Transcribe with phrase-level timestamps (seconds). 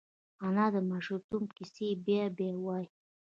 [0.45, 2.87] انا د ماشومتوب کیسې بیا بیا وايي